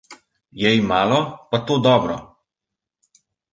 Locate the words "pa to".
1.53-1.75